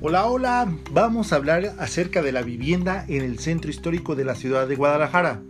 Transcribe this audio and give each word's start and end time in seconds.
Hola, 0.00 0.26
hola, 0.26 0.72
vamos 0.92 1.32
a 1.32 1.36
hablar 1.36 1.74
acerca 1.80 2.22
de 2.22 2.30
la 2.30 2.42
vivienda 2.42 3.04
en 3.08 3.24
el 3.24 3.40
centro 3.40 3.68
histórico 3.68 4.14
de 4.14 4.24
la 4.24 4.36
ciudad 4.36 4.68
de 4.68 4.76
Guadalajara. 4.76 5.42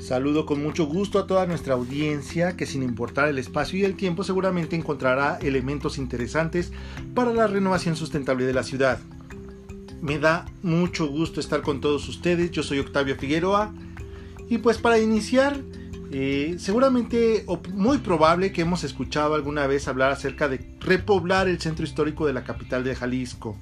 Saludo 0.00 0.46
con 0.46 0.60
mucho 0.60 0.86
gusto 0.86 1.20
a 1.20 1.28
toda 1.28 1.46
nuestra 1.46 1.74
audiencia 1.74 2.56
que 2.56 2.66
sin 2.66 2.82
importar 2.82 3.28
el 3.28 3.38
espacio 3.38 3.78
y 3.78 3.84
el 3.84 3.94
tiempo 3.94 4.24
seguramente 4.24 4.74
encontrará 4.74 5.38
elementos 5.40 5.96
interesantes 5.96 6.72
para 7.14 7.32
la 7.32 7.46
renovación 7.46 7.94
sustentable 7.94 8.46
de 8.46 8.52
la 8.52 8.64
ciudad. 8.64 8.98
Me 10.00 10.18
da 10.18 10.46
mucho 10.64 11.06
gusto 11.06 11.38
estar 11.38 11.62
con 11.62 11.80
todos 11.80 12.08
ustedes, 12.08 12.50
yo 12.50 12.64
soy 12.64 12.80
Octavio 12.80 13.14
Figueroa 13.14 13.72
y 14.48 14.58
pues 14.58 14.78
para 14.78 14.98
iniciar 14.98 15.56
eh, 16.10 16.56
seguramente 16.58 17.44
o 17.46 17.60
muy 17.72 17.98
probable 17.98 18.50
que 18.50 18.62
hemos 18.62 18.82
escuchado 18.82 19.36
alguna 19.36 19.68
vez 19.68 19.86
hablar 19.86 20.10
acerca 20.10 20.48
de 20.48 20.71
repoblar 20.84 21.48
el 21.48 21.60
centro 21.60 21.84
histórico 21.84 22.26
de 22.26 22.32
la 22.32 22.44
capital 22.44 22.84
de 22.84 22.94
Jalisco. 22.94 23.56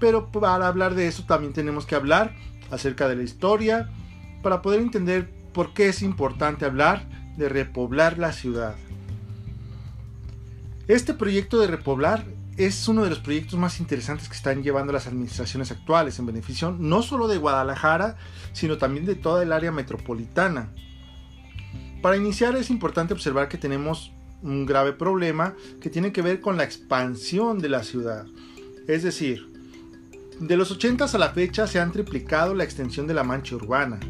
Pero 0.00 0.30
para 0.30 0.66
hablar 0.66 0.94
de 0.94 1.06
eso 1.06 1.24
también 1.24 1.52
tenemos 1.52 1.86
que 1.86 1.94
hablar 1.94 2.34
acerca 2.70 3.08
de 3.08 3.16
la 3.16 3.22
historia 3.22 3.90
para 4.42 4.62
poder 4.62 4.80
entender 4.80 5.30
por 5.52 5.72
qué 5.72 5.88
es 5.88 6.02
importante 6.02 6.64
hablar 6.64 7.08
de 7.36 7.48
repoblar 7.48 8.18
la 8.18 8.32
ciudad. 8.32 8.74
Este 10.86 11.14
proyecto 11.14 11.58
de 11.60 11.66
repoblar 11.66 12.26
es 12.56 12.86
uno 12.86 13.02
de 13.02 13.10
los 13.10 13.18
proyectos 13.18 13.58
más 13.58 13.80
interesantes 13.80 14.28
que 14.28 14.36
están 14.36 14.62
llevando 14.62 14.92
las 14.92 15.06
administraciones 15.06 15.70
actuales 15.70 16.18
en 16.18 16.26
beneficio 16.26 16.76
no 16.78 17.02
solo 17.02 17.26
de 17.26 17.38
Guadalajara, 17.38 18.16
sino 18.52 18.78
también 18.78 19.06
de 19.06 19.14
toda 19.14 19.42
el 19.42 19.52
área 19.52 19.72
metropolitana. 19.72 20.72
Para 22.02 22.16
iniciar 22.16 22.54
es 22.54 22.70
importante 22.70 23.14
observar 23.14 23.48
que 23.48 23.58
tenemos 23.58 24.12
un 24.42 24.66
grave 24.66 24.92
problema 24.92 25.54
que 25.80 25.90
tiene 25.90 26.12
que 26.12 26.22
ver 26.22 26.40
con 26.40 26.56
la 26.56 26.64
expansión 26.64 27.58
de 27.58 27.68
la 27.68 27.82
ciudad. 27.82 28.26
Es 28.86 29.02
decir, 29.02 29.50
de 30.40 30.56
los 30.56 30.70
80 30.70 31.04
a 31.04 31.18
la 31.18 31.30
fecha 31.30 31.66
se 31.66 31.78
han 31.78 31.92
triplicado 31.92 32.54
la 32.54 32.64
extensión 32.64 33.06
de 33.06 33.14
la 33.14 33.24
mancha 33.24 33.56
urbana, 33.56 34.00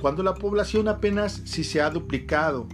cuando 0.00 0.22
la 0.22 0.34
población 0.34 0.88
apenas 0.88 1.42
si 1.44 1.62
se 1.62 1.80
ha 1.80 1.90
duplicado. 1.90 2.66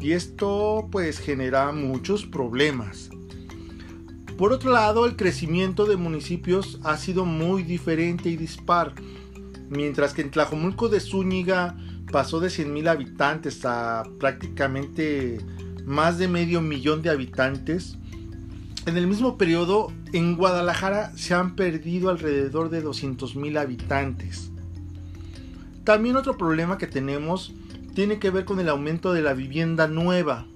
Y 0.00 0.12
esto 0.12 0.88
pues 0.92 1.18
genera 1.18 1.72
muchos 1.72 2.26
problemas. 2.26 3.10
Por 4.36 4.52
otro 4.52 4.72
lado, 4.72 5.06
el 5.06 5.16
crecimiento 5.16 5.86
de 5.86 5.96
municipios 5.96 6.78
ha 6.82 6.96
sido 6.96 7.24
muy 7.24 7.62
diferente 7.62 8.28
y 8.28 8.36
dispar. 8.36 8.94
Mientras 9.70 10.12
que 10.12 10.22
en 10.22 10.30
Tlajomulco 10.30 10.88
de 10.88 11.00
Zúñiga 11.00 11.76
pasó 12.12 12.38
de 12.40 12.48
100.000 12.48 12.88
habitantes 12.88 13.64
a 13.64 14.02
prácticamente 14.18 15.38
más 15.84 16.18
de 16.18 16.28
medio 16.28 16.60
millón 16.60 17.02
de 17.02 17.10
habitantes. 17.10 17.96
En 18.86 18.96
el 18.96 19.06
mismo 19.06 19.38
periodo, 19.38 19.92
en 20.12 20.36
Guadalajara 20.36 21.16
se 21.16 21.34
han 21.34 21.56
perdido 21.56 22.10
alrededor 22.10 22.70
de 22.70 22.84
200.000 22.84 23.58
habitantes. 23.58 24.50
También 25.84 26.16
otro 26.16 26.36
problema 26.36 26.78
que 26.78 26.86
tenemos 26.86 27.54
tiene 27.94 28.18
que 28.18 28.30
ver 28.30 28.44
con 28.44 28.60
el 28.60 28.68
aumento 28.68 29.12
de 29.12 29.22
la 29.22 29.34
vivienda 29.34 29.86
nueva. 29.86 30.46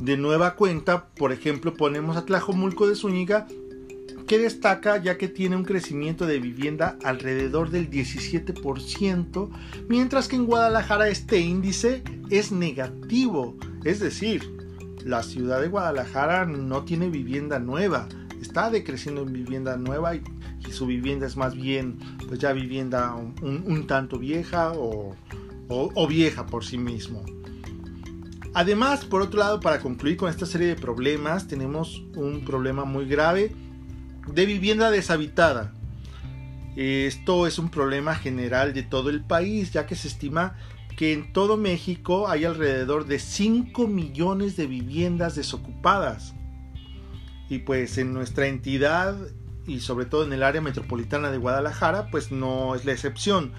De 0.00 0.16
nueva 0.16 0.54
cuenta, 0.54 1.08
por 1.08 1.32
ejemplo, 1.32 1.74
ponemos 1.74 2.16
a 2.16 2.24
Tlajomulco 2.24 2.86
de 2.86 2.94
Zúñiga 2.94 3.48
que 4.28 4.38
destaca 4.38 4.98
ya 4.98 5.16
que 5.16 5.26
tiene 5.26 5.56
un 5.56 5.64
crecimiento 5.64 6.26
de 6.26 6.38
vivienda 6.38 6.98
alrededor 7.02 7.70
del 7.70 7.90
17%, 7.90 9.48
mientras 9.88 10.28
que 10.28 10.36
en 10.36 10.44
Guadalajara 10.44 11.08
este 11.08 11.40
índice 11.40 12.02
es 12.28 12.52
negativo, 12.52 13.56
es 13.84 14.00
decir, 14.00 14.54
la 15.02 15.22
ciudad 15.22 15.62
de 15.62 15.68
Guadalajara 15.68 16.44
no 16.44 16.84
tiene 16.84 17.08
vivienda 17.08 17.58
nueva, 17.58 18.06
está 18.40 18.70
decreciendo 18.70 19.22
en 19.22 19.32
vivienda 19.32 19.76
nueva 19.76 20.14
y, 20.14 20.22
su 20.70 20.84
vivienda 20.84 21.26
es 21.26 21.38
más 21.38 21.54
bien 21.54 21.98
pues 22.28 22.40
ya 22.40 22.52
vivienda 22.52 23.14
un, 23.14 23.86
tanto 23.86 24.18
vieja 24.18 24.72
o, 24.72 25.16
o 25.68 26.06
vieja 26.06 26.44
por 26.44 26.62
sí 26.62 26.76
mismo. 26.76 27.24
Además, 28.52 29.06
por 29.06 29.22
otro 29.22 29.40
lado, 29.40 29.60
para 29.60 29.78
concluir 29.80 30.18
con 30.18 30.28
esta 30.28 30.44
serie 30.44 30.66
de 30.66 30.76
problemas, 30.76 31.48
tenemos 31.48 32.04
un 32.16 32.44
problema 32.44 32.84
muy 32.84 33.06
grave 33.06 33.50
de 34.34 34.46
vivienda 34.46 34.90
deshabitada. 34.90 35.72
Esto 36.76 37.46
es 37.46 37.58
un 37.58 37.70
problema 37.70 38.14
general 38.14 38.72
de 38.72 38.82
todo 38.82 39.10
el 39.10 39.24
país, 39.24 39.72
ya 39.72 39.86
que 39.86 39.96
se 39.96 40.08
estima 40.08 40.56
que 40.96 41.12
en 41.12 41.32
todo 41.32 41.56
México 41.56 42.28
hay 42.28 42.44
alrededor 42.44 43.06
de 43.06 43.20
5 43.20 43.86
millones 43.86 44.56
de 44.56 44.66
viviendas 44.66 45.36
desocupadas. 45.36 46.34
Y 47.48 47.60
pues 47.60 47.98
en 47.98 48.12
nuestra 48.12 48.48
entidad 48.48 49.16
y 49.66 49.80
sobre 49.80 50.06
todo 50.06 50.24
en 50.24 50.32
el 50.32 50.42
área 50.42 50.60
metropolitana 50.60 51.30
de 51.30 51.38
Guadalajara, 51.38 52.10
pues 52.10 52.32
no 52.32 52.74
es 52.74 52.84
la 52.84 52.92
excepción. 52.92 53.52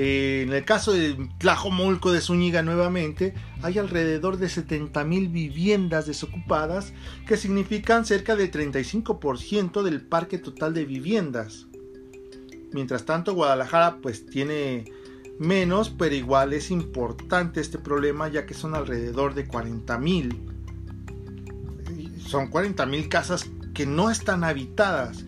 Eh, 0.00 0.44
en 0.46 0.52
el 0.52 0.64
caso 0.64 0.92
de 0.92 1.28
Tlajomulco 1.38 2.12
de 2.12 2.20
Zúñiga 2.20 2.62
nuevamente, 2.62 3.34
hay 3.62 3.78
alrededor 3.78 4.36
de 4.36 4.46
70.000 4.46 5.32
viviendas 5.32 6.06
desocupadas, 6.06 6.92
que 7.26 7.36
significan 7.36 8.04
cerca 8.04 8.36
del 8.36 8.52
35% 8.52 9.82
del 9.82 10.02
parque 10.02 10.38
total 10.38 10.72
de 10.72 10.84
viviendas. 10.84 11.66
Mientras 12.72 13.06
tanto, 13.06 13.34
Guadalajara 13.34 13.98
pues 14.00 14.24
tiene 14.24 14.84
menos, 15.40 15.90
pero 15.90 16.14
igual 16.14 16.52
es 16.52 16.70
importante 16.70 17.60
este 17.60 17.78
problema 17.78 18.28
ya 18.28 18.46
que 18.46 18.54
son 18.54 18.76
alrededor 18.76 19.34
de 19.34 19.48
40.000. 19.48 22.20
Son 22.20 22.52
40.000 22.52 23.08
casas 23.08 23.50
que 23.74 23.84
no 23.84 24.12
están 24.12 24.44
habitadas 24.44 25.24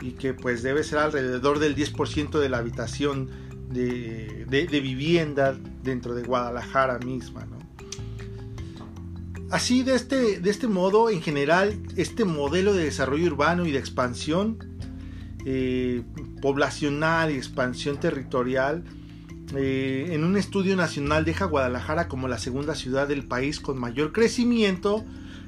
y 0.00 0.12
que 0.12 0.32
pues 0.32 0.62
debe 0.62 0.84
ser 0.84 1.00
alrededor 1.00 1.58
del 1.58 1.74
10% 1.74 2.38
de 2.38 2.48
la 2.48 2.58
habitación 2.58 3.50
de, 3.72 4.80
vivienda 4.82 5.56
dentro 5.82 6.14
de 6.14 6.22
Guadalajara 6.22 6.98
misma. 6.98 7.46
Así, 9.50 9.82
de 9.82 9.94
este, 9.94 10.40
de 10.40 10.50
este 10.50 10.66
modo, 10.66 11.10
en 11.10 11.20
general, 11.20 11.78
este 11.96 12.24
modelo 12.24 12.72
de 12.72 12.84
desarrollo 12.84 13.26
urbano 13.26 13.66
y 13.66 13.70
de 13.70 13.78
expansión 13.78 14.58
eh, 15.44 16.02
poblacional 16.40 17.30
y 17.30 17.34
expansión 17.34 18.00
territorial, 18.00 18.84
eh, 19.54 20.08
en 20.12 20.24
un 20.24 20.38
estudio 20.38 20.74
nacional 20.76 21.26
deja 21.26 21.44
Guadalajara 21.44 22.08
como 22.08 22.28
la 22.28 22.38
segunda 22.38 22.74
ciudad 22.74 23.06
del 23.06 23.24
país 23.24 23.60
con 23.60 23.78
mayor 23.78 24.12
crecimiento 24.12 25.04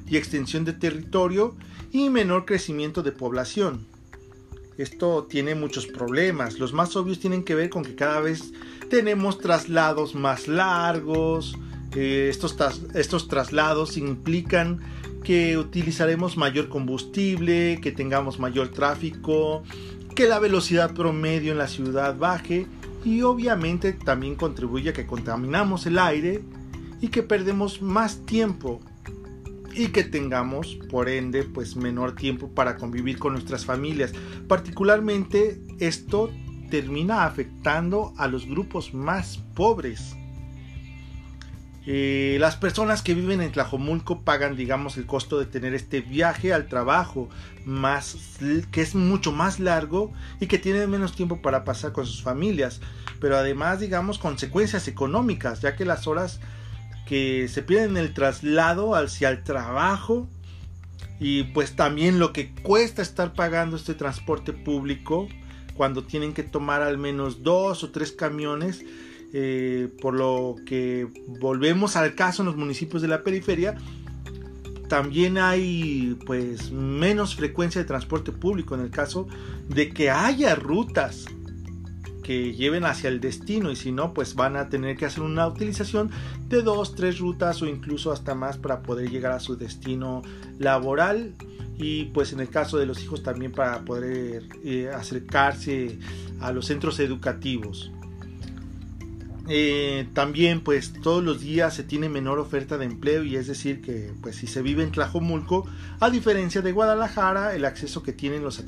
y 0.06 0.18
extensión 0.18 0.66
de 0.66 0.74
territorio 0.74 1.56
y 1.90 2.10
menor 2.10 2.44
crecimiento 2.44 3.02
de 3.02 3.12
población. 3.12 3.86
Esto 4.78 5.24
tiene 5.24 5.54
muchos 5.54 5.86
problemas. 5.86 6.58
Los 6.58 6.72
más 6.72 6.96
obvios 6.96 7.20
tienen 7.20 7.44
que 7.44 7.54
ver 7.54 7.70
con 7.70 7.84
que 7.84 7.94
cada 7.94 8.20
vez 8.20 8.52
tenemos 8.90 9.38
traslados 9.38 10.14
más 10.14 10.48
largos. 10.48 11.56
Eh, 11.94 12.28
estos, 12.28 12.56
estos 12.94 13.28
traslados 13.28 13.96
implican 13.96 14.80
que 15.22 15.56
utilizaremos 15.56 16.36
mayor 16.36 16.68
combustible, 16.68 17.78
que 17.80 17.92
tengamos 17.92 18.38
mayor 18.38 18.68
tráfico, 18.68 19.62
que 20.14 20.26
la 20.26 20.38
velocidad 20.38 20.94
promedio 20.94 21.52
en 21.52 21.58
la 21.58 21.68
ciudad 21.68 22.16
baje 22.16 22.66
y 23.04 23.22
obviamente 23.22 23.92
también 23.92 24.34
contribuye 24.34 24.90
a 24.90 24.92
que 24.92 25.06
contaminamos 25.06 25.86
el 25.86 25.98
aire 25.98 26.42
y 27.00 27.08
que 27.08 27.22
perdemos 27.22 27.82
más 27.82 28.24
tiempo 28.26 28.80
y 29.74 29.88
que 29.88 30.04
tengamos 30.04 30.76
por 30.90 31.08
ende 31.08 31.42
pues 31.44 31.76
menor 31.76 32.14
tiempo 32.14 32.48
para 32.54 32.76
convivir 32.76 33.18
con 33.18 33.32
nuestras 33.32 33.64
familias. 33.64 34.12
Particularmente 34.48 35.60
esto 35.80 36.30
termina 36.70 37.24
afectando 37.24 38.14
a 38.16 38.28
los 38.28 38.46
grupos 38.46 38.94
más 38.94 39.38
pobres. 39.54 40.16
Eh, 41.86 42.38
las 42.40 42.56
personas 42.56 43.02
que 43.02 43.14
viven 43.14 43.42
en 43.42 43.52
Tlajomulco 43.52 44.22
pagan, 44.22 44.56
digamos, 44.56 44.96
el 44.96 45.04
costo 45.04 45.38
de 45.38 45.44
tener 45.44 45.74
este 45.74 46.00
viaje 46.00 46.54
al 46.54 46.66
trabajo, 46.66 47.28
más, 47.66 48.38
que 48.70 48.80
es 48.80 48.94
mucho 48.94 49.32
más 49.32 49.60
largo 49.60 50.10
y 50.40 50.46
que 50.46 50.58
tienen 50.58 50.90
menos 50.90 51.14
tiempo 51.14 51.42
para 51.42 51.64
pasar 51.64 51.92
con 51.92 52.06
sus 52.06 52.22
familias. 52.22 52.80
Pero 53.20 53.36
además, 53.36 53.80
digamos, 53.80 54.18
consecuencias 54.18 54.88
económicas, 54.88 55.60
ya 55.60 55.76
que 55.76 55.84
las 55.84 56.06
horas 56.06 56.40
que 57.06 57.48
se 57.48 57.62
pierden 57.62 57.96
el 57.96 58.14
traslado 58.14 58.94
hacia 58.94 59.28
el 59.28 59.42
trabajo 59.42 60.28
y 61.20 61.44
pues 61.44 61.76
también 61.76 62.18
lo 62.18 62.32
que 62.32 62.52
cuesta 62.54 63.02
estar 63.02 63.34
pagando 63.34 63.76
este 63.76 63.94
transporte 63.94 64.52
público 64.52 65.28
cuando 65.76 66.04
tienen 66.04 66.32
que 66.32 66.42
tomar 66.42 66.82
al 66.82 66.98
menos 66.98 67.42
dos 67.42 67.84
o 67.84 67.90
tres 67.90 68.12
camiones 68.12 68.84
eh, 69.32 69.88
por 70.00 70.14
lo 70.14 70.56
que 70.66 71.08
volvemos 71.40 71.96
al 71.96 72.14
caso 72.14 72.42
en 72.42 72.46
los 72.46 72.56
municipios 72.56 73.02
de 73.02 73.08
la 73.08 73.22
periferia 73.22 73.76
también 74.88 75.38
hay 75.38 76.16
pues 76.26 76.70
menos 76.70 77.34
frecuencia 77.34 77.80
de 77.80 77.86
transporte 77.86 78.32
público 78.32 78.74
en 78.74 78.82
el 78.82 78.90
caso 78.90 79.26
de 79.68 79.90
que 79.90 80.10
haya 80.10 80.54
rutas 80.54 81.26
que 82.24 82.54
lleven 82.54 82.84
hacia 82.84 83.08
el 83.08 83.20
destino 83.20 83.70
y 83.70 83.76
si 83.76 83.92
no 83.92 84.12
pues 84.12 84.34
van 84.34 84.56
a 84.56 84.68
tener 84.68 84.96
que 84.96 85.04
hacer 85.04 85.22
una 85.22 85.46
utilización 85.46 86.10
de 86.48 86.62
dos, 86.62 86.96
tres 86.96 87.20
rutas 87.20 87.62
o 87.62 87.66
incluso 87.66 88.10
hasta 88.10 88.34
más 88.34 88.56
para 88.58 88.82
poder 88.82 89.10
llegar 89.10 89.32
a 89.32 89.38
su 89.38 89.56
destino 89.56 90.22
laboral 90.58 91.34
y 91.78 92.06
pues 92.06 92.32
en 92.32 92.40
el 92.40 92.48
caso 92.48 92.78
de 92.78 92.86
los 92.86 93.02
hijos 93.02 93.22
también 93.22 93.52
para 93.52 93.84
poder 93.84 94.44
eh, 94.64 94.90
acercarse 94.92 95.98
a 96.40 96.50
los 96.50 96.66
centros 96.66 96.98
educativos. 96.98 97.92
Eh, 99.46 100.08
también 100.14 100.62
pues 100.62 100.94
todos 101.02 101.22
los 101.22 101.40
días 101.40 101.74
se 101.74 101.82
tiene 101.82 102.08
menor 102.08 102.38
oferta 102.38 102.78
de 102.78 102.86
empleo 102.86 103.24
y 103.24 103.36
es 103.36 103.46
decir 103.46 103.82
que 103.82 104.14
pues 104.22 104.36
si 104.36 104.46
se 104.46 104.62
vive 104.62 104.82
en 104.82 104.90
Tlajomulco 104.90 105.66
a 106.00 106.08
diferencia 106.08 106.62
de 106.62 106.72
Guadalajara 106.72 107.54
el 107.54 107.66
acceso 107.66 108.02
que 108.02 108.14
tienen 108.14 108.42
los 108.42 108.58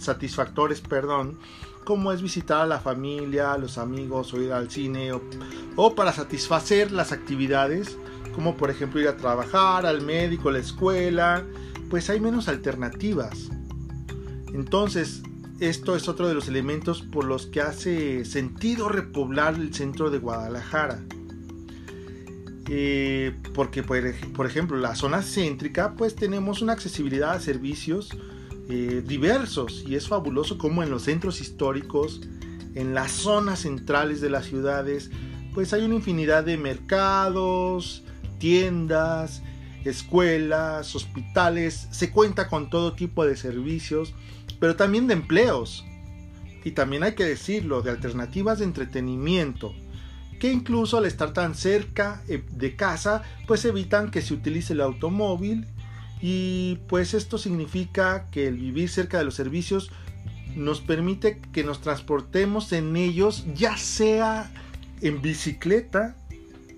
satisfactores 0.00 0.80
perdón 0.80 1.38
como 1.84 2.12
es 2.12 2.22
visitar 2.22 2.60
a 2.60 2.66
la 2.66 2.80
familia, 2.80 3.52
a 3.52 3.58
los 3.58 3.78
amigos 3.78 4.32
o 4.34 4.40
ir 4.40 4.52
al 4.52 4.70
cine 4.70 5.12
o, 5.12 5.94
para 5.94 6.12
satisfacer 6.12 6.92
las 6.92 7.12
actividades 7.12 7.96
como 8.34 8.56
por 8.56 8.70
ejemplo 8.70 9.00
ir 9.00 9.08
a 9.08 9.16
trabajar, 9.16 9.86
al 9.86 10.02
médico, 10.02 10.50
a 10.50 10.52
la 10.52 10.58
escuela, 10.60 11.44
pues 11.88 12.08
hay 12.10 12.20
menos 12.20 12.48
alternativas. 12.48 13.50
Entonces, 14.54 15.22
esto 15.58 15.96
es 15.96 16.08
otro 16.08 16.28
de 16.28 16.34
los 16.34 16.48
elementos 16.48 17.02
por 17.02 17.24
los 17.24 17.46
que 17.46 17.60
hace 17.60 18.24
sentido 18.24 18.88
repoblar 18.88 19.54
el 19.54 19.74
centro 19.74 20.10
de 20.10 20.18
Guadalajara. 20.18 21.00
Eh, 22.72 23.34
porque 23.52 23.82
por, 23.82 24.46
ejemplo 24.46 24.76
la 24.76 24.94
zona 24.94 25.22
céntrica 25.22 25.94
pues 25.96 26.14
tenemos 26.14 26.62
una 26.62 26.72
accesibilidad 26.72 27.32
a 27.32 27.40
servicios 27.40 28.10
eh, 28.70 29.02
diversos 29.06 29.84
y 29.86 29.96
es 29.96 30.08
fabuloso 30.08 30.58
como 30.58 30.82
en 30.82 30.90
los 30.90 31.02
centros 31.02 31.40
históricos 31.40 32.20
en 32.74 32.94
las 32.94 33.10
zonas 33.10 33.60
centrales 33.60 34.20
de 34.20 34.30
las 34.30 34.46
ciudades 34.46 35.10
pues 35.54 35.72
hay 35.72 35.82
una 35.82 35.96
infinidad 35.96 36.44
de 36.44 36.56
mercados 36.56 38.04
tiendas 38.38 39.42
escuelas 39.84 40.94
hospitales 40.94 41.88
se 41.90 42.10
cuenta 42.10 42.48
con 42.48 42.70
todo 42.70 42.92
tipo 42.94 43.26
de 43.26 43.36
servicios 43.36 44.14
pero 44.60 44.76
también 44.76 45.08
de 45.08 45.14
empleos. 45.14 45.84
Y 46.62 46.72
también 46.72 47.02
hay 47.02 47.14
que 47.14 47.24
decirlo, 47.24 47.82
de 47.82 47.90
alternativas 47.90 48.58
de 48.58 48.66
entretenimiento, 48.66 49.74
que 50.38 50.52
incluso 50.52 50.98
al 50.98 51.06
estar 51.06 51.32
tan 51.32 51.54
cerca 51.54 52.22
eh, 52.28 52.44
de 52.52 52.76
casa, 52.76 53.22
pues 53.46 53.64
evitan 53.64 54.10
que 54.10 54.20
se 54.20 54.34
utilice 54.34 54.74
el 54.74 54.82
automóvil 54.82 55.66
y 56.22 56.78
pues 56.88 57.14
esto 57.14 57.38
significa 57.38 58.28
que 58.30 58.46
el 58.46 58.56
vivir 58.56 58.88
cerca 58.88 59.18
de 59.18 59.24
los 59.24 59.34
servicios 59.34 59.90
nos 60.56 60.80
permite 60.80 61.40
que 61.52 61.64
nos 61.64 61.80
transportemos 61.80 62.72
en 62.72 62.96
ellos, 62.96 63.46
ya 63.54 63.76
sea 63.76 64.52
en 65.00 65.22
bicicleta 65.22 66.16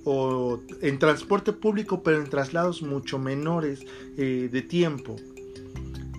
o 0.05 0.61
en 0.81 0.99
transporte 0.99 1.53
público, 1.53 2.03
pero 2.03 2.19
en 2.19 2.29
traslados 2.29 2.83
mucho 2.83 3.19
menores 3.19 3.85
eh, 4.17 4.49
de 4.50 4.62
tiempo. 4.62 5.17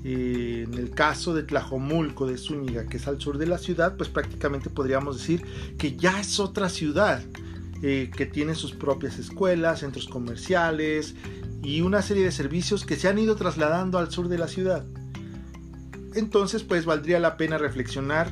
Eh, 0.05 0.65
en 0.67 0.73
el 0.73 0.89
caso 0.89 1.33
de 1.33 1.43
Tlajomulco 1.43 2.27
de 2.27 2.37
Zúñiga, 2.37 2.87
que 2.87 2.97
es 2.97 3.07
al 3.07 3.21
sur 3.21 3.37
de 3.37 3.45
la 3.45 3.57
ciudad, 3.57 3.95
pues 3.95 4.09
prácticamente 4.09 4.69
podríamos 4.69 5.17
decir 5.17 5.45
que 5.77 5.95
ya 5.95 6.19
es 6.19 6.41
otra 6.41 6.67
ciudad, 6.67 7.21
eh, 7.81 8.11
que 8.15 8.25
tiene 8.25 8.55
sus 8.55 8.73
propias 8.73 9.17
escuelas, 9.17 9.79
centros 9.79 10.07
comerciales 10.07 11.15
y 11.63 11.81
una 11.81 12.01
serie 12.01 12.25
de 12.25 12.31
servicios 12.31 12.85
que 12.85 12.97
se 12.97 13.07
han 13.07 13.17
ido 13.17 13.35
trasladando 13.35 13.97
al 13.97 14.11
sur 14.11 14.27
de 14.27 14.37
la 14.37 14.47
ciudad. 14.47 14.85
Entonces, 16.13 16.63
pues 16.63 16.85
valdría 16.85 17.19
la 17.19 17.37
pena 17.37 17.57
reflexionar 17.57 18.31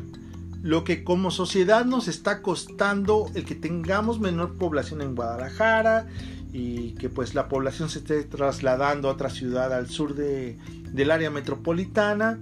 lo 0.61 0.83
que 0.83 1.03
como 1.03 1.31
sociedad 1.31 1.85
nos 1.85 2.07
está 2.07 2.41
costando 2.41 3.31
el 3.33 3.45
que 3.45 3.55
tengamos 3.55 4.19
menor 4.19 4.57
población 4.57 5.01
en 5.01 5.15
Guadalajara 5.15 6.07
y 6.53 6.91
que 6.91 7.09
pues 7.09 7.33
la 7.33 7.47
población 7.47 7.89
se 7.89 7.99
esté 7.99 8.23
trasladando 8.23 9.09
a 9.09 9.13
otra 9.13 9.29
ciudad 9.29 9.73
al 9.73 9.89
sur 9.89 10.13
de, 10.13 10.59
del 10.91 11.09
área 11.09 11.31
metropolitana 11.31 12.37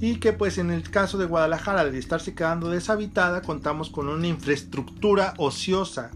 y 0.00 0.16
que 0.16 0.32
pues 0.32 0.58
en 0.58 0.70
el 0.70 0.90
caso 0.90 1.18
de 1.18 1.26
Guadalajara 1.26 1.84
de 1.84 1.98
estarse 1.98 2.34
quedando 2.34 2.70
deshabitada 2.70 3.42
contamos 3.42 3.90
con 3.90 4.08
una 4.08 4.26
infraestructura 4.26 5.34
ociosa 5.36 6.10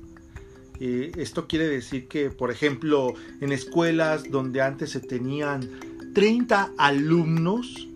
eh, 0.81 1.13
esto 1.17 1.47
quiere 1.47 1.69
decir 1.69 2.09
que 2.09 2.31
por 2.31 2.51
ejemplo 2.51 3.15
en 3.41 3.53
escuelas 3.53 4.31
donde 4.31 4.61
antes 4.61 4.91
se 4.91 5.01
tenían 5.01 5.69
30 6.15 6.73
alumnos 6.79 7.89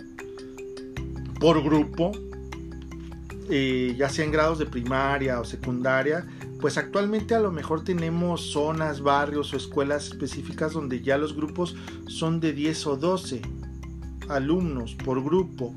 por 1.41 1.63
grupo 1.63 2.13
eh, 3.51 3.95
ya 3.99 4.09
sea 4.09 4.25
en 4.25 4.33
grados 4.33 4.59
de 4.59 4.67
primaria 4.67 5.41
o 5.41 5.45
secundaria 5.45 6.27
pues 6.61 6.77
actualmente 6.77 7.35
a 7.35 7.41
lo 7.41 7.53
mejor 7.53 7.85
tenemos 7.85 8.51
zonas, 8.53 9.01
barrios 9.01 9.53
o 9.53 9.57
escuelas 9.57 10.09
específicas 10.09 10.73
donde 10.73 11.01
ya 11.01 11.17
los 11.17 11.35
grupos 11.37 11.77
son 12.09 12.41
de 12.41 12.53
10 12.53 12.87
o 12.89 12.97
12 12.97 13.43
alumnos 14.29 14.95
por 14.97 15.23
grupo. 15.23 15.73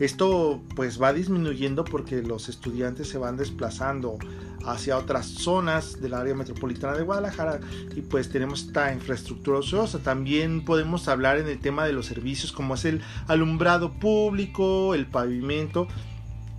Esto 0.00 0.60
pues 0.74 1.00
va 1.00 1.12
disminuyendo 1.12 1.84
porque 1.84 2.20
los 2.22 2.48
estudiantes 2.48 3.08
se 3.08 3.18
van 3.18 3.36
desplazando 3.36 4.18
hacia 4.66 4.98
otras 4.98 5.26
zonas 5.26 6.00
del 6.00 6.14
área 6.14 6.34
metropolitana 6.34 6.96
de 6.96 7.02
Guadalajara 7.02 7.60
y 7.94 8.02
pues 8.02 8.28
tenemos 8.30 8.64
esta 8.66 8.92
infraestructura 8.92 9.58
ociosa. 9.58 9.98
También 10.00 10.64
podemos 10.64 11.08
hablar 11.08 11.38
en 11.38 11.48
el 11.48 11.58
tema 11.60 11.86
de 11.86 11.92
los 11.92 12.06
servicios 12.06 12.52
como 12.52 12.74
es 12.74 12.84
el 12.84 13.02
alumbrado 13.26 13.92
público, 13.94 14.94
el 14.94 15.06
pavimento, 15.06 15.88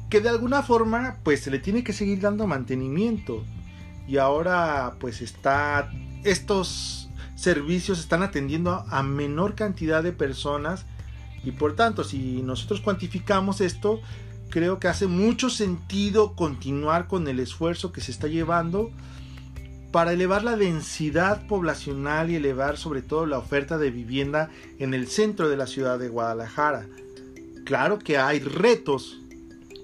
que 0.09 0.21
de 0.21 0.29
alguna 0.29 0.63
forma 0.63 1.17
pues 1.23 1.41
se 1.41 1.51
le 1.51 1.59
tiene 1.59 1.83
que 1.83 1.93
seguir 1.93 2.19
dando 2.19 2.47
mantenimiento 2.47 3.43
y 4.07 4.17
ahora 4.17 4.95
pues 4.99 5.21
está 5.21 5.91
estos 6.23 7.09
servicios 7.35 7.99
están 7.99 8.23
atendiendo 8.23 8.85
a 8.89 9.03
menor 9.03 9.55
cantidad 9.55 10.03
de 10.03 10.11
personas 10.11 10.85
y 11.43 11.51
por 11.51 11.75
tanto 11.75 12.03
si 12.03 12.41
nosotros 12.41 12.81
cuantificamos 12.81 13.61
esto 13.61 13.99
creo 14.49 14.79
que 14.79 14.87
hace 14.87 15.07
mucho 15.07 15.49
sentido 15.49 16.35
continuar 16.35 17.07
con 17.07 17.27
el 17.27 17.39
esfuerzo 17.39 17.91
que 17.91 18.01
se 18.01 18.11
está 18.11 18.27
llevando 18.27 18.91
para 19.91 20.11
elevar 20.11 20.43
la 20.43 20.57
densidad 20.57 21.47
poblacional 21.47 22.29
y 22.29 22.35
elevar 22.35 22.77
sobre 22.77 23.01
todo 23.01 23.25
la 23.25 23.37
oferta 23.37 23.77
de 23.77 23.91
vivienda 23.91 24.49
en 24.77 24.93
el 24.93 25.07
centro 25.07 25.47
de 25.47 25.57
la 25.57 25.67
ciudad 25.67 25.97
de 25.97 26.09
Guadalajara. 26.09 26.85
Claro 27.65 27.99
que 27.99 28.17
hay 28.17 28.39
retos. 28.39 29.21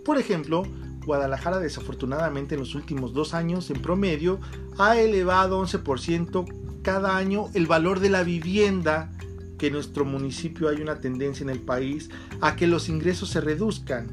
Por 0.04 0.18
ejemplo, 0.18 0.64
Guadalajara 1.06 1.60
desafortunadamente 1.60 2.56
en 2.56 2.62
los 2.62 2.76
últimos 2.76 3.14
dos 3.14 3.34
años 3.34 3.70
en 3.70 3.82
promedio 3.82 4.40
ha 4.78 4.98
elevado 4.98 5.64
11% 5.64 6.82
cada 6.82 7.16
año 7.16 7.50
el 7.54 7.68
valor 7.68 8.00
de 8.00 8.10
la 8.10 8.24
vivienda 8.24 9.12
que 9.58 9.68
en 9.68 9.74
nuestro 9.74 10.06
municipio 10.06 10.70
hay 10.70 10.82
una 10.82 11.00
tendencia 11.00 11.44
en 11.44 11.50
el 11.50 11.62
país 11.62 12.10
a 12.42 12.56
que 12.56 12.68
los 12.68 12.90
ingresos 12.90 13.30
se 13.30 13.42
reduzcan. 13.42 14.08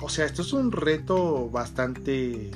O 0.00 0.08
sea, 0.08 0.26
esto 0.26 0.42
es 0.42 0.52
un 0.52 0.72
reto 0.72 1.48
bastante 1.50 2.50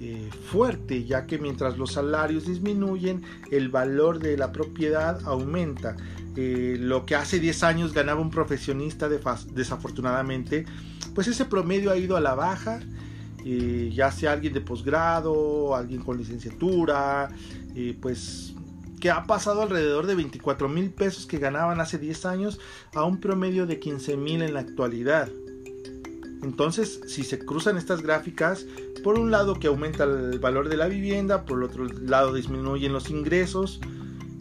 eh, 0.00 0.30
fuerte, 0.50 1.04
ya 1.04 1.26
que 1.26 1.38
mientras 1.38 1.76
los 1.76 1.92
salarios 1.92 2.46
disminuyen, 2.46 3.22
el 3.50 3.68
valor 3.68 4.20
de 4.20 4.36
la 4.36 4.52
propiedad 4.52 5.20
aumenta. 5.24 5.96
Eh, 6.36 6.76
lo 6.78 7.04
que 7.04 7.16
hace 7.16 7.40
10 7.40 7.62
años 7.64 7.92
ganaba 7.92 8.20
un 8.20 8.30
profesionista 8.30 9.08
desafortunadamente 9.08 10.66
pues 11.14 11.26
ese 11.26 11.46
promedio 11.46 11.90
ha 11.90 11.96
ido 11.96 12.16
a 12.16 12.20
la 12.20 12.36
baja, 12.36 12.78
eh, 13.44 13.90
ya 13.92 14.12
sea 14.12 14.30
alguien 14.30 14.52
de 14.52 14.60
posgrado, 14.60 15.74
alguien 15.74 16.00
con 16.00 16.16
licenciatura, 16.16 17.30
pues 18.00 18.54
que 19.00 19.10
ha 19.10 19.24
pasado 19.24 19.62
alrededor 19.62 20.06
de 20.06 20.14
24 20.14 20.68
mil 20.68 20.90
pesos 20.90 21.26
que 21.26 21.38
ganaban 21.38 21.80
hace 21.80 21.98
10 21.98 22.24
años 22.26 22.60
a 22.94 23.02
un 23.02 23.18
promedio 23.18 23.66
de 23.66 23.80
15 23.80 24.16
mil 24.16 24.42
en 24.42 24.54
la 24.54 24.60
actualidad. 24.60 25.28
Entonces, 26.42 27.00
si 27.06 27.24
se 27.24 27.38
cruzan 27.38 27.76
estas 27.76 28.02
gráficas, 28.02 28.66
por 29.02 29.18
un 29.18 29.30
lado 29.30 29.54
que 29.54 29.66
aumenta 29.66 30.04
el 30.04 30.38
valor 30.38 30.68
de 30.68 30.76
la 30.76 30.86
vivienda, 30.86 31.44
por 31.44 31.58
el 31.58 31.64
otro 31.64 31.84
lado 31.84 32.32
disminuyen 32.32 32.92
los 32.92 33.10
ingresos, 33.10 33.80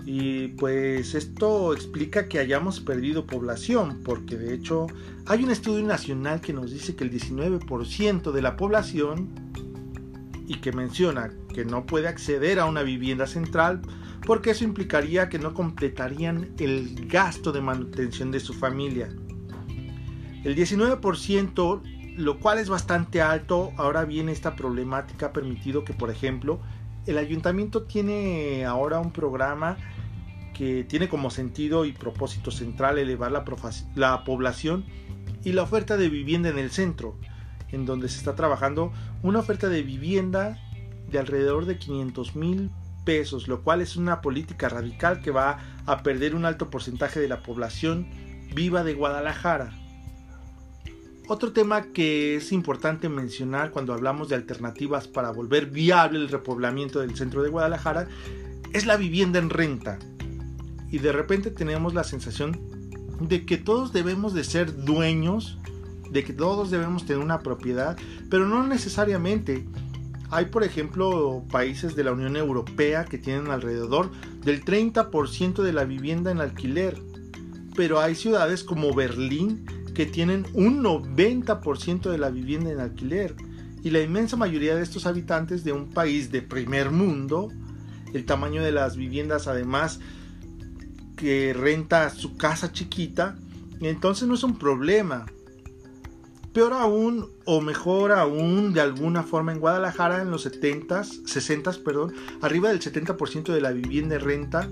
y 0.06 0.50
pues 0.50 1.16
esto 1.16 1.74
explica 1.74 2.30
que 2.30 2.40
hayamos 2.40 2.80
perdido 2.80 3.26
población, 3.26 4.02
porque 4.06 4.38
de 4.38 4.54
hecho 4.54 4.88
hay 5.26 5.44
un 5.44 5.52
estudio 5.52 5.86
nacional 5.86 6.40
que 6.40 6.54
nos 6.54 6.72
dice 6.72 6.96
que 6.96 7.04
el 7.04 7.12
19% 7.12 8.32
de 8.32 8.42
la 8.42 8.56
población 8.56 9.28
y 10.48 10.62
que 10.62 10.72
menciona 10.72 11.34
que 11.54 11.66
no 11.66 11.86
puede 11.86 12.08
acceder 12.08 12.60
a 12.60 12.66
una 12.66 12.84
vivienda 12.84 13.28
central 13.28 13.82
porque 14.26 14.52
eso 14.52 14.64
implicaría 14.64 15.28
que 15.28 15.40
no 15.40 15.54
completarían 15.54 16.54
el 16.58 17.08
gasto 17.08 17.52
de 17.52 17.62
manutención 17.62 18.32
de 18.32 18.40
su 18.40 18.54
familia. 18.54 19.10
El 20.44 20.56
19%, 20.56 21.82
lo 22.18 22.40
cual 22.40 22.60
es 22.60 22.70
bastante 22.70 23.22
alto, 23.22 23.72
ahora 23.78 24.06
viene 24.06 24.32
esta 24.32 24.56
problemática 24.56 25.28
ha 25.28 25.34
permitido 25.34 25.84
que, 25.84 25.94
por 25.94 26.10
ejemplo, 26.10 26.60
el 27.06 27.18
ayuntamiento 27.18 27.84
tiene 27.84 28.66
ahora 28.66 29.00
un 29.00 29.12
programa 29.12 29.78
que 30.54 30.84
tiene 30.84 31.08
como 31.08 31.30
sentido 31.30 31.86
y 31.86 31.92
propósito 31.92 32.52
central 32.52 32.98
elevar 32.98 33.32
la, 33.32 33.46
la 33.96 34.24
población 34.24 34.86
y 35.44 35.52
la 35.52 35.64
oferta 35.64 35.98
de 35.98 36.10
vivienda 36.10 36.50
en 36.50 36.58
el 36.58 36.72
centro, 36.72 37.16
en 37.70 37.86
donde 37.86 38.10
se 38.10 38.18
está 38.18 38.36
trabajando 38.36 38.92
una 39.22 39.40
oferta 39.40 39.70
de 39.70 39.84
vivienda 39.84 40.58
de 41.10 41.20
alrededor 41.20 41.66
de 41.66 41.78
500 41.78 42.36
mil 42.36 42.72
pesos, 43.06 43.48
lo 43.48 43.62
cual 43.62 43.82
es 43.82 43.96
una 43.96 44.22
política 44.22 44.68
radical 44.68 45.22
que 45.22 45.32
va 45.32 45.60
a 45.86 46.04
perder 46.04 46.36
un 46.36 46.46
alto 46.46 46.70
porcentaje 46.70 47.20
de 47.20 47.30
la 47.30 47.44
población 47.44 48.10
viva 48.54 48.84
de 48.84 48.94
Guadalajara. 48.94 49.72
Otro 51.30 51.52
tema 51.52 51.88
que 51.88 52.38
es 52.38 52.54
importante 52.54 53.10
mencionar 53.10 53.72
cuando 53.72 53.94
hablamos 53.94 54.30
de 54.30 54.36
alternativas 54.36 55.10
para 55.10 55.30
volver 55.30 55.66
viable 55.66 56.20
el 56.20 56.30
repoblamiento 56.30 57.02
del 57.02 57.18
centro 57.18 57.44
de 57.44 57.50
Guadalajara 57.50 58.08
es 58.72 58.86
la 58.86 58.96
vivienda 58.96 59.38
en 59.38 59.50
renta. 59.50 60.00
Y 60.90 61.00
de 61.00 61.12
repente 61.12 61.52
tenemos 61.52 61.94
la 61.94 62.06
sensación 62.06 62.58
de 63.20 63.46
que 63.46 63.58
todos 63.58 63.92
debemos 63.92 64.34
de 64.34 64.46
ser 64.46 64.86
dueños, 64.86 65.58
de 66.10 66.24
que 66.24 66.32
todos 66.32 66.72
debemos 66.72 67.06
tener 67.06 67.22
una 67.22 67.40
propiedad, 67.40 67.98
pero 68.30 68.48
no 68.48 68.66
necesariamente. 68.66 69.66
Hay, 70.30 70.46
por 70.46 70.64
ejemplo, 70.64 71.44
países 71.52 71.98
de 71.98 72.06
la 72.06 72.14
Unión 72.14 72.38
Europea 72.38 73.04
que 73.04 73.18
tienen 73.18 73.52
alrededor 73.52 74.12
del 74.46 74.64
30% 74.64 75.62
de 75.62 75.74
la 75.74 75.84
vivienda 75.84 76.32
en 76.32 76.40
alquiler, 76.40 76.98
pero 77.76 78.00
hay 78.00 78.16
ciudades 78.16 78.64
como 78.64 78.94
Berlín 78.94 79.66
que 79.98 80.06
tienen 80.06 80.46
un 80.54 80.84
90% 80.84 82.12
de 82.12 82.20
la 82.20 82.30
vivienda 82.30 82.70
en 82.70 82.80
alquiler. 82.80 83.34
Y 83.82 83.90
la 83.90 84.00
inmensa 84.00 84.38
mayoría 84.38 84.76
de 84.76 84.84
estos 84.84 85.08
habitantes 85.08 85.64
de 85.64 85.72
un 85.72 85.90
país 85.90 86.32
de 86.32 86.44
primer 86.44 86.92
mundo, 86.92 87.50
el 88.14 88.24
tamaño 88.24 88.62
de 88.62 88.72
las 88.72 88.96
viviendas 88.96 89.48
además 89.48 90.00
que 91.16 91.52
renta 91.52 92.12
su 92.12 92.38
casa 92.38 92.72
chiquita, 92.72 93.40
entonces 93.82 94.28
no 94.28 94.36
es 94.36 94.44
un 94.44 94.60
problema. 94.60 95.26
Peor 96.54 96.74
aún, 96.74 97.32
o 97.46 97.60
mejor 97.60 98.12
aún, 98.12 98.74
de 98.74 98.82
alguna 98.82 99.24
forma 99.24 99.52
en 99.52 99.60
Guadalajara 99.60 100.22
en 100.22 100.30
los 100.30 100.46
70s, 100.46 101.24
60s, 101.24 101.82
perdón, 101.82 102.14
arriba 102.44 102.70
del 102.70 102.82
70% 102.82 103.52
de 103.52 103.62
la 103.62 103.72
vivienda 103.72 104.20
renta 104.20 104.70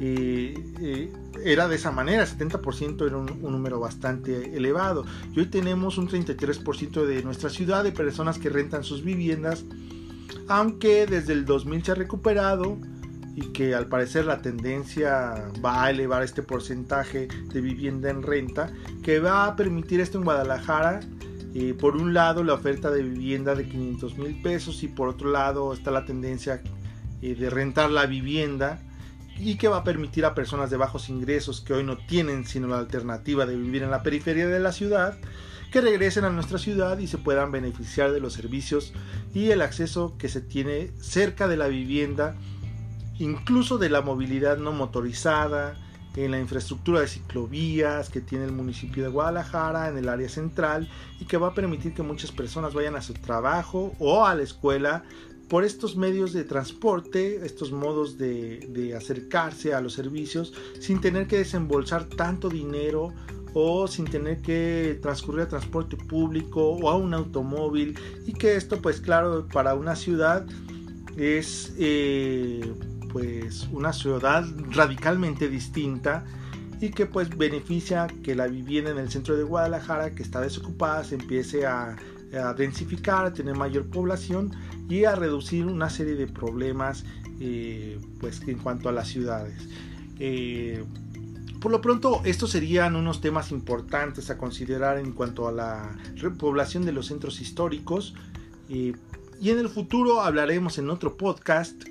era 0.00 1.68
de 1.68 1.76
esa 1.76 1.90
manera, 1.90 2.26
70% 2.26 3.06
era 3.06 3.16
un, 3.16 3.26
número 3.40 3.80
bastante 3.80 4.56
elevado. 4.56 5.04
Y 5.32 5.40
hoy 5.40 5.46
tenemos 5.46 5.98
un 5.98 6.08
33% 6.08 7.04
de 7.04 7.22
nuestra 7.22 7.50
ciudad 7.50 7.84
de 7.84 7.92
personas 7.92 8.38
que 8.38 8.48
rentan 8.48 8.84
sus 8.84 9.04
viviendas, 9.04 9.64
aunque 10.48 11.06
desde 11.06 11.32
el 11.32 11.44
2000 11.44 11.84
se 11.84 11.92
ha 11.92 11.94
recuperado 11.94 12.76
y 13.36 13.52
que 13.52 13.74
al 13.74 13.88
parecer 13.88 14.26
la 14.26 14.42
tendencia 14.42 15.50
va 15.64 15.84
a 15.84 15.90
elevar 15.90 16.22
este 16.22 16.42
porcentaje 16.42 17.28
de 17.52 17.60
vivienda 17.60 18.10
en 18.10 18.22
renta, 18.22 18.72
que 19.02 19.18
va 19.18 19.46
a 19.46 19.56
permitir 19.56 20.00
esto 20.00 20.18
en 20.18 20.24
Guadalajara 20.24 21.00
por 21.78 21.96
un 21.96 22.12
lado 22.14 22.42
la 22.42 22.54
oferta 22.54 22.90
de 22.90 23.02
vivienda 23.02 23.54
de 23.54 23.66
500 23.68 24.18
mil 24.18 24.42
pesos 24.42 24.82
y 24.82 24.88
por 24.88 25.08
otro 25.08 25.30
lado 25.30 25.72
está 25.72 25.92
la 25.92 26.04
tendencia 26.04 26.60
eh, 27.22 27.34
de 27.36 27.48
rentar 27.48 27.90
la 27.90 28.06
vivienda 28.06 28.82
y 29.36 29.56
que 29.56 29.68
va 29.68 29.78
a 29.78 29.84
permitir 29.84 30.24
a 30.24 30.34
personas 30.34 30.70
de 30.70 30.76
bajos 30.76 31.08
ingresos 31.08 31.60
que 31.60 31.74
hoy 31.74 31.84
no 31.84 31.96
tienen 31.96 32.46
sino 32.46 32.68
la 32.68 32.78
alternativa 32.78 33.46
de 33.46 33.56
vivir 33.56 33.82
en 33.82 33.90
la 33.90 34.02
periferia 34.02 34.46
de 34.46 34.60
la 34.60 34.72
ciudad 34.72 35.16
que 35.74 35.80
regresen 35.80 36.24
a 36.24 36.30
nuestra 36.30 36.58
ciudad 36.58 36.98
y 36.98 37.08
se 37.08 37.18
puedan 37.18 37.50
beneficiar 37.50 38.12
de 38.12 38.20
los 38.20 38.32
servicios 38.32 38.92
y 39.34 39.50
el 39.50 39.60
acceso 39.60 40.14
que 40.18 40.28
se 40.28 40.40
tiene 40.40 40.92
cerca 41.00 41.48
de 41.48 41.56
la 41.56 41.66
vivienda, 41.66 42.36
incluso 43.18 43.76
de 43.76 43.90
la 43.90 44.00
movilidad 44.00 44.58
no 44.58 44.70
motorizada, 44.70 45.76
en 46.16 46.30
la 46.30 46.38
infraestructura 46.38 47.00
de 47.00 47.08
ciclovías 47.08 48.08
que 48.08 48.20
tiene 48.20 48.44
el 48.44 48.52
municipio 48.52 49.02
de 49.02 49.08
Guadalajara, 49.08 49.88
en 49.88 49.98
el 49.98 50.08
área 50.08 50.28
central, 50.28 50.88
y 51.18 51.24
que 51.24 51.38
va 51.38 51.48
a 51.48 51.54
permitir 51.54 51.92
que 51.92 52.02
muchas 52.02 52.30
personas 52.30 52.72
vayan 52.72 52.94
a 52.94 53.02
su 53.02 53.14
trabajo 53.14 53.94
o 53.98 54.24
a 54.24 54.34
la 54.34 54.42
escuela 54.42 55.02
por 55.48 55.64
estos 55.64 55.96
medios 55.96 56.32
de 56.32 56.44
transporte, 56.44 57.44
estos 57.44 57.72
modos 57.72 58.18
de, 58.18 58.94
acercarse 58.96 59.74
a 59.74 59.80
los 59.80 59.92
servicios 59.92 60.52
sin 60.80 61.00
tener 61.00 61.26
que 61.26 61.38
desembolsar 61.38 62.04
tanto 62.04 62.48
dinero 62.48 63.12
o 63.52 63.86
sin 63.86 64.04
tener 64.06 64.40
que 64.42 64.98
transcurrir 65.00 65.42
a 65.42 65.48
transporte 65.48 65.96
público 65.96 66.70
o 66.70 66.88
a 66.88 66.96
un 66.96 67.14
automóvil 67.14 67.96
y 68.26 68.32
que 68.32 68.56
esto 68.56 68.80
pues 68.82 69.00
claro 69.00 69.46
para 69.52 69.74
una 69.74 69.94
ciudad 69.94 70.44
es 71.16 71.72
eh, 71.78 72.74
pues 73.12 73.68
una 73.70 73.92
ciudad 73.92 74.44
radicalmente 74.70 75.48
distinta 75.48 76.24
y 76.80 76.90
que 76.90 77.06
pues 77.06 77.36
beneficia 77.36 78.08
que 78.22 78.34
la 78.34 78.46
vivienda 78.46 78.90
en 78.90 78.98
el 78.98 79.10
centro 79.10 79.36
de 79.36 79.44
Guadalajara 79.44 80.14
que 80.14 80.22
está 80.22 80.40
desocupada 80.40 81.04
se 81.04 81.14
empiece 81.14 81.66
a, 81.66 81.96
densificar, 82.56 83.26
a 83.26 83.32
tener 83.32 83.54
mayor 83.56 83.86
población 83.86 84.50
y 84.88 85.04
a 85.04 85.14
reducir 85.14 85.66
una 85.66 85.90
serie 85.90 86.14
de 86.14 86.26
problemas 86.26 87.04
eh, 87.40 87.98
pues 88.20 88.42
en 88.46 88.58
cuanto 88.58 88.88
a 88.88 88.92
las 88.92 89.08
ciudades. 89.08 89.68
Eh, 90.18 90.84
por 91.60 91.72
lo 91.72 91.80
pronto, 91.80 92.20
estos 92.24 92.50
serían 92.50 92.94
unos 92.94 93.20
temas 93.20 93.50
importantes 93.50 94.28
a 94.30 94.36
considerar 94.36 94.98
en 94.98 95.12
cuanto 95.12 95.48
a 95.48 95.52
la 95.52 95.96
repoblación 96.16 96.84
de 96.84 96.92
los 96.92 97.06
centros 97.06 97.40
históricos. 97.40 98.14
Eh, 98.68 98.94
y 99.40 99.50
en 99.50 99.58
el 99.58 99.68
futuro 99.68 100.20
hablaremos 100.20 100.78
en 100.78 100.90
otro 100.90 101.16
podcast 101.16 101.82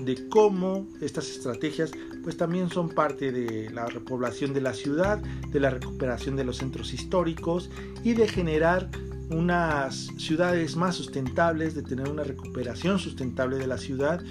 de 0.00 0.28
cómo 0.28 0.86
estas 1.00 1.28
estrategias 1.28 1.90
pues 2.22 2.36
también 2.36 2.70
son 2.70 2.88
parte 2.88 3.32
de 3.32 3.70
la 3.70 3.86
repoblación 3.86 4.52
de 4.52 4.60
la 4.60 4.74
ciudad, 4.74 5.18
de 5.18 5.60
la 5.60 5.70
recuperación 5.70 6.36
de 6.36 6.44
los 6.44 6.58
centros 6.58 6.92
históricos 6.92 7.70
y 8.04 8.14
de 8.14 8.28
generar 8.28 8.90
unas 9.30 10.08
ciudades 10.16 10.76
más 10.76 10.94
sustentables, 10.94 11.74
de 11.74 11.82
tener 11.82 12.08
una 12.08 12.24
recuperación 12.24 12.98
sustentable 12.98 13.56
de 13.56 13.66
la 13.66 13.78
ciudad 13.78 14.22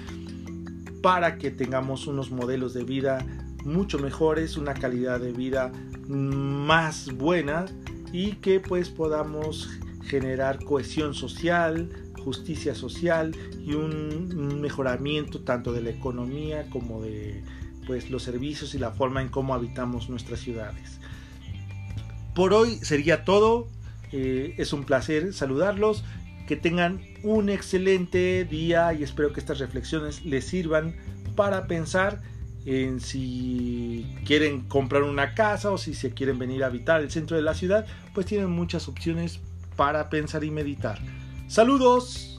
para 1.02 1.38
que 1.38 1.52
tengamos 1.52 2.08
unos 2.08 2.32
modelos 2.32 2.74
de 2.74 2.84
vida 2.84 3.26
mucho 3.64 4.00
mejores, 4.00 4.58
una 4.58 4.74
calidad 4.74 5.20
de 5.20 5.32
vida 5.32 5.72
más 6.08 7.12
buena 7.14 7.66
y 8.12 8.34
que 8.34 8.60
pues 8.60 8.90
podamos 8.90 9.70
generar 10.04 10.64
cohesión 10.64 11.14
social, 11.14 11.90
justicia 12.24 12.74
social 12.74 13.36
y 13.66 13.74
un 13.74 14.62
mejoramiento 14.62 15.42
tanto 15.42 15.74
de 15.74 15.82
la 15.82 15.90
economía 15.90 16.70
como 16.70 17.02
de 17.02 17.44
pues 17.86 18.10
los 18.10 18.24
servicios 18.24 18.76
y 18.76 18.80
la 18.80 18.92
forma 18.92 19.22
en 19.22 19.30
cómo 19.30 19.54
habitamos 19.54 20.10
nuestras 20.10 20.40
ciudades. 20.40 21.00
Por 22.36 22.54
hoy 22.54 22.76
sería 22.82 23.24
todo. 23.24 23.68
Eh, 24.12 24.56
es 24.58 24.74
un 24.74 24.84
placer 24.84 25.34
saludarlos. 25.34 26.04
Que 26.48 26.56
tengan 26.56 27.02
un 27.24 27.50
excelente 27.50 28.46
día 28.46 28.94
y 28.94 29.04
espero 29.04 29.34
que 29.34 29.42
estas 29.42 29.60
reflexiones 29.60 30.24
les 30.24 30.46
sirvan 30.46 30.96
para 31.36 31.68
pensar 31.68 32.22
en 32.66 33.02
si 33.02 34.06
quieren 34.26 34.62
comprar 34.62 35.04
una 35.04 35.34
casa 35.36 35.72
o 35.72 35.78
si 35.78 35.94
se 35.94 36.12
quieren 36.12 36.40
venir 36.40 36.64
a 36.64 36.68
habitar 36.68 37.02
el 37.02 37.12
centro 37.12 37.36
de 37.36 37.44
la 37.44 37.54
ciudad, 37.54 37.86
pues 38.14 38.26
tienen 38.26 38.50
muchas 38.50 38.88
opciones 38.88 39.40
para 39.76 40.10
pensar 40.10 40.44
y 40.44 40.52
meditar. 40.52 41.00
Saludos. 41.48 42.37